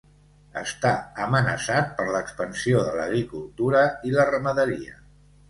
[0.61, 0.93] Està
[1.25, 4.99] amenaçat per l'expansió de l'agricultura i la ramaderia.